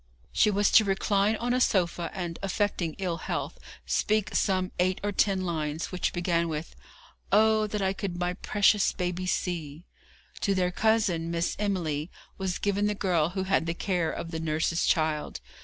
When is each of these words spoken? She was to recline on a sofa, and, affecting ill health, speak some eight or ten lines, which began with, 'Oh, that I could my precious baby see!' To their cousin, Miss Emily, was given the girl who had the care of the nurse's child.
She 0.31 0.49
was 0.49 0.71
to 0.71 0.83
recline 0.83 1.35
on 1.35 1.53
a 1.53 1.61
sofa, 1.61 2.09
and, 2.11 2.39
affecting 2.41 2.95
ill 2.97 3.17
health, 3.17 3.59
speak 3.85 4.33
some 4.35 4.71
eight 4.79 4.99
or 5.03 5.11
ten 5.11 5.45
lines, 5.45 5.91
which 5.91 6.11
began 6.11 6.49
with, 6.49 6.75
'Oh, 7.31 7.67
that 7.67 7.83
I 7.83 7.93
could 7.93 8.17
my 8.17 8.33
precious 8.33 8.93
baby 8.93 9.27
see!' 9.27 9.85
To 10.39 10.55
their 10.55 10.71
cousin, 10.71 11.29
Miss 11.29 11.55
Emily, 11.59 12.09
was 12.39 12.57
given 12.57 12.87
the 12.87 12.95
girl 12.95 13.29
who 13.37 13.43
had 13.43 13.67
the 13.67 13.75
care 13.75 14.09
of 14.09 14.31
the 14.31 14.39
nurse's 14.39 14.87
child. 14.87 15.39